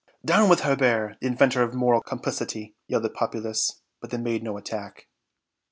"Down 0.25 0.49
with 0.49 0.61
Hebert, 0.61 1.19
the 1.21 1.27
inventor 1.27 1.61
of 1.61 1.75
moral 1.75 2.01
complicity!" 2.01 2.73
yelled 2.87 3.03
the 3.03 3.09
populace, 3.11 3.81
but 4.01 4.09
they 4.09 4.17
made 4.17 4.41
no 4.41 4.57
attack. 4.57 5.05